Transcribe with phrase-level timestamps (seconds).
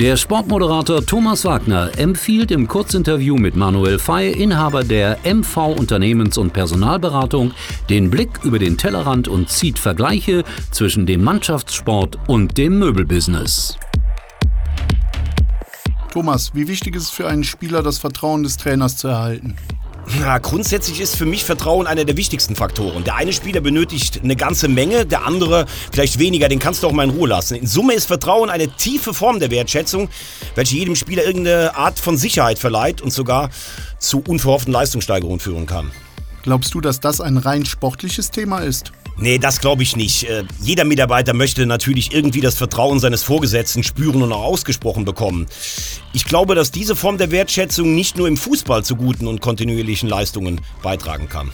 [0.00, 6.52] Der Sportmoderator Thomas Wagner empfiehlt im Kurzinterview mit Manuel Fey, Inhaber der MV Unternehmens- und
[6.52, 7.52] Personalberatung,
[7.88, 10.42] den Blick über den Tellerrand und zieht Vergleiche
[10.72, 13.78] zwischen dem Mannschaftssport und dem Möbelbusiness.
[16.12, 19.56] Thomas, wie wichtig ist es für einen Spieler, das Vertrauen des Trainers zu erhalten?
[20.20, 23.04] Ja, grundsätzlich ist für mich Vertrauen einer der wichtigsten Faktoren.
[23.04, 26.92] Der eine Spieler benötigt eine ganze Menge, der andere vielleicht weniger, den kannst du auch
[26.92, 27.56] mal in Ruhe lassen.
[27.56, 30.08] In Summe ist Vertrauen eine tiefe Form der Wertschätzung,
[30.54, 33.50] welche jedem Spieler irgendeine Art von Sicherheit verleiht und sogar
[33.98, 35.90] zu unverhofften Leistungssteigerungen führen kann.
[36.42, 38.92] Glaubst du, dass das ein rein sportliches Thema ist?
[39.16, 40.28] Nee, das glaube ich nicht.
[40.28, 45.46] Äh, jeder Mitarbeiter möchte natürlich irgendwie das Vertrauen seines Vorgesetzten spüren und auch ausgesprochen bekommen.
[46.14, 50.08] Ich glaube, dass diese Form der Wertschätzung nicht nur im Fußball zu guten und kontinuierlichen
[50.08, 51.50] Leistungen beitragen kann.